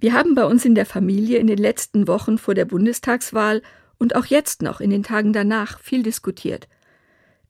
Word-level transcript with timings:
Wir 0.00 0.12
haben 0.12 0.34
bei 0.34 0.44
uns 0.44 0.64
in 0.64 0.76
der 0.76 0.86
Familie 0.86 1.38
in 1.38 1.48
den 1.48 1.58
letzten 1.58 2.06
Wochen 2.06 2.38
vor 2.38 2.54
der 2.54 2.64
Bundestagswahl 2.64 3.62
und 3.98 4.14
auch 4.14 4.26
jetzt 4.26 4.62
noch 4.62 4.80
in 4.80 4.90
den 4.90 5.02
Tagen 5.02 5.32
danach 5.32 5.80
viel 5.80 6.04
diskutiert. 6.04 6.68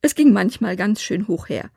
Es 0.00 0.14
ging 0.14 0.32
manchmal 0.32 0.76
ganz 0.76 1.02
schön 1.02 1.28
hoch 1.28 1.48
her. 1.48 1.70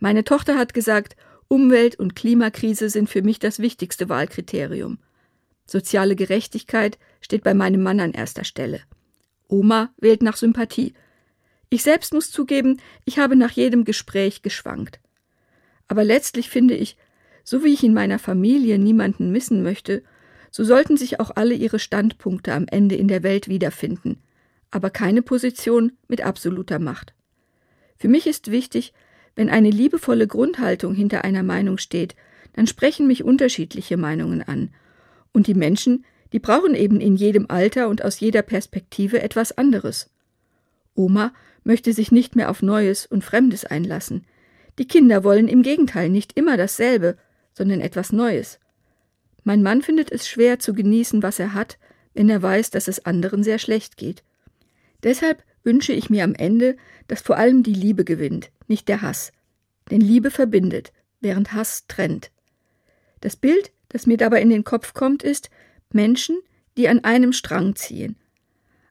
Meine 0.00 0.24
Tochter 0.24 0.56
hat 0.56 0.72
gesagt, 0.72 1.16
Umwelt- 1.48 1.98
und 1.98 2.14
Klimakrise 2.14 2.88
sind 2.88 3.10
für 3.10 3.22
mich 3.22 3.38
das 3.38 3.58
wichtigste 3.58 4.08
Wahlkriterium. 4.08 4.98
Soziale 5.66 6.16
Gerechtigkeit 6.16 6.98
steht 7.20 7.42
bei 7.42 7.52
meinem 7.52 7.82
Mann 7.82 8.00
an 8.00 8.12
erster 8.12 8.44
Stelle. 8.44 8.80
Oma 9.48 9.90
wählt 9.98 10.22
nach 10.22 10.36
Sympathie. 10.36 10.94
Ich 11.68 11.82
selbst 11.82 12.14
muss 12.14 12.30
zugeben, 12.30 12.80
ich 13.04 13.18
habe 13.18 13.36
nach 13.36 13.50
jedem 13.50 13.84
Gespräch 13.84 14.40
geschwankt. 14.40 15.00
Aber 15.86 16.04
letztlich 16.04 16.48
finde 16.48 16.74
ich, 16.74 16.96
so 17.48 17.64
wie 17.64 17.72
ich 17.72 17.82
in 17.82 17.94
meiner 17.94 18.18
Familie 18.18 18.78
niemanden 18.78 19.32
missen 19.32 19.62
möchte, 19.62 20.02
so 20.50 20.64
sollten 20.64 20.98
sich 20.98 21.18
auch 21.18 21.30
alle 21.34 21.54
ihre 21.54 21.78
Standpunkte 21.78 22.52
am 22.52 22.66
Ende 22.68 22.94
in 22.94 23.08
der 23.08 23.22
Welt 23.22 23.48
wiederfinden, 23.48 24.18
aber 24.70 24.90
keine 24.90 25.22
Position 25.22 25.92
mit 26.08 26.20
absoluter 26.20 26.78
Macht. 26.78 27.14
Für 27.96 28.08
mich 28.08 28.26
ist 28.26 28.50
wichtig, 28.50 28.92
wenn 29.34 29.48
eine 29.48 29.70
liebevolle 29.70 30.26
Grundhaltung 30.26 30.94
hinter 30.94 31.24
einer 31.24 31.42
Meinung 31.42 31.78
steht, 31.78 32.16
dann 32.52 32.66
sprechen 32.66 33.06
mich 33.06 33.24
unterschiedliche 33.24 33.96
Meinungen 33.96 34.42
an. 34.42 34.68
Und 35.32 35.46
die 35.46 35.54
Menschen, 35.54 36.04
die 36.34 36.40
brauchen 36.40 36.74
eben 36.74 37.00
in 37.00 37.16
jedem 37.16 37.46
Alter 37.48 37.88
und 37.88 38.04
aus 38.04 38.20
jeder 38.20 38.42
Perspektive 38.42 39.22
etwas 39.22 39.56
anderes. 39.56 40.10
Oma 40.94 41.32
möchte 41.64 41.94
sich 41.94 42.12
nicht 42.12 42.36
mehr 42.36 42.50
auf 42.50 42.60
Neues 42.60 43.06
und 43.06 43.24
Fremdes 43.24 43.64
einlassen. 43.64 44.26
Die 44.78 44.86
Kinder 44.86 45.24
wollen 45.24 45.48
im 45.48 45.62
Gegenteil 45.62 46.10
nicht 46.10 46.36
immer 46.36 46.58
dasselbe, 46.58 47.16
sondern 47.58 47.80
etwas 47.80 48.12
Neues. 48.12 48.60
Mein 49.42 49.64
Mann 49.64 49.82
findet 49.82 50.12
es 50.12 50.28
schwer 50.28 50.60
zu 50.60 50.74
genießen, 50.74 51.24
was 51.24 51.40
er 51.40 51.54
hat, 51.54 51.76
wenn 52.14 52.30
er 52.30 52.40
weiß, 52.40 52.70
dass 52.70 52.86
es 52.86 53.04
anderen 53.04 53.42
sehr 53.42 53.58
schlecht 53.58 53.96
geht. 53.96 54.22
Deshalb 55.02 55.42
wünsche 55.64 55.92
ich 55.92 56.08
mir 56.08 56.22
am 56.22 56.34
Ende, 56.34 56.76
dass 57.08 57.20
vor 57.20 57.36
allem 57.36 57.64
die 57.64 57.74
Liebe 57.74 58.04
gewinnt, 58.04 58.52
nicht 58.68 58.86
der 58.88 59.02
Hass. 59.02 59.32
Denn 59.90 60.00
Liebe 60.00 60.30
verbindet, 60.30 60.92
während 61.20 61.52
Hass 61.52 61.86
trennt. 61.88 62.30
Das 63.20 63.34
Bild, 63.34 63.72
das 63.88 64.06
mir 64.06 64.18
dabei 64.18 64.40
in 64.40 64.50
den 64.50 64.62
Kopf 64.62 64.94
kommt, 64.94 65.24
ist 65.24 65.50
Menschen, 65.92 66.38
die 66.76 66.88
an 66.88 67.02
einem 67.02 67.32
Strang 67.32 67.74
ziehen. 67.74 68.14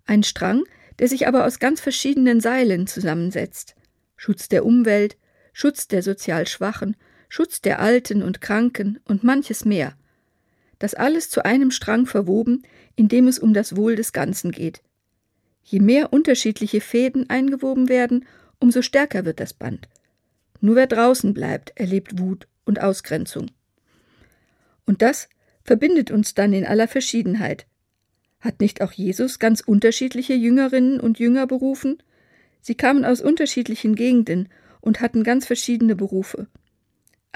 Ein 0.05 0.23
Strang, 0.23 0.65
der 0.99 1.07
sich 1.07 1.25
aber 1.25 1.45
aus 1.45 1.59
ganz 1.59 1.79
verschiedenen 1.79 2.41
Seilen 2.41 2.85
zusammensetzt. 2.85 3.75
Schutz 4.17 4.49
der 4.49 4.65
Umwelt, 4.65 5.15
Schutz 5.53 5.87
der 5.87 6.03
sozial 6.03 6.47
Schwachen, 6.47 6.97
Schutz 7.29 7.61
der 7.61 7.79
Alten 7.79 8.23
und 8.23 8.41
Kranken 8.41 8.99
und 9.05 9.23
manches 9.23 9.65
mehr. 9.65 9.95
Das 10.79 10.93
alles 10.93 11.29
zu 11.29 11.43
einem 11.43 11.71
Strang 11.71 12.05
verwoben, 12.05 12.63
in 12.95 13.07
dem 13.07 13.27
es 13.27 13.39
um 13.39 13.53
das 13.53 13.75
Wohl 13.75 13.95
des 13.95 14.13
Ganzen 14.13 14.51
geht. 14.51 14.81
Je 15.63 15.79
mehr 15.79 16.13
unterschiedliche 16.13 16.81
Fäden 16.81 17.29
eingewoben 17.29 17.89
werden, 17.89 18.25
umso 18.59 18.81
stärker 18.81 19.25
wird 19.25 19.39
das 19.39 19.53
Band. 19.53 19.89
Nur 20.61 20.75
wer 20.75 20.87
draußen 20.87 21.33
bleibt, 21.33 21.73
erlebt 21.75 22.19
Wut 22.19 22.47
und 22.65 22.79
Ausgrenzung. 22.81 23.51
Und 24.85 25.01
das 25.01 25.29
verbindet 25.63 26.11
uns 26.11 26.33
dann 26.33 26.53
in 26.53 26.65
aller 26.65 26.87
Verschiedenheit. 26.87 27.65
Hat 28.39 28.61
nicht 28.61 28.81
auch 28.81 28.93
Jesus 28.93 29.39
ganz 29.39 29.61
unterschiedliche 29.61 30.33
Jüngerinnen 30.33 30.99
und 30.99 31.19
Jünger 31.19 31.47
berufen? 31.47 32.01
Sie 32.61 32.75
kamen 32.75 33.03
aus 33.03 33.21
unterschiedlichen 33.21 33.95
Gegenden 33.95 34.49
und 34.79 35.01
hatten 35.01 35.23
ganz 35.23 35.45
verschiedene 35.45 35.95
Berufe. 35.95 36.47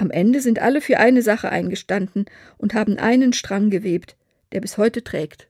Am 0.02 0.10
Ende 0.10 0.42
sind 0.42 0.58
alle 0.58 0.82
für 0.82 0.98
eine 0.98 1.22
Sache 1.22 1.52
eingestanden 1.52 2.26
und 2.58 2.74
haben 2.74 2.98
einen 2.98 3.34
Strang 3.34 3.70
gewebt, 3.70 4.16
der 4.52 4.60
bis 4.60 4.80
heute 4.80 5.04
trägt. 5.04 5.48